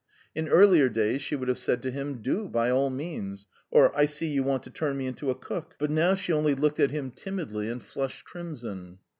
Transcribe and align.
In 0.33 0.47
earlier 0.49 0.89
days 0.89 1.21
she 1.21 1.35
would 1.35 1.47
have 1.47 1.59
said 1.59 1.83
to 1.83 1.91
him, 1.91 2.23
"Do 2.23 2.49
by 2.49 2.71
all 2.71 2.89
means," 2.89 3.45
or, 3.69 3.95
"I 3.95 4.07
see 4.07 4.25
you 4.25 4.41
want 4.41 4.63
to 4.63 4.71
turn 4.71 4.97
me 4.97 5.05
into 5.05 5.29
a 5.29 5.35
cook"; 5.35 5.75
but 5.77 5.91
now 5.91 6.15
she 6.15 6.33
only 6.33 6.55
looked 6.55 6.79
at 6.79 6.89
him 6.89 7.11
timidly 7.11 7.69
and 7.69 7.83
flushed 7.83 8.25
crimson. 8.25 8.97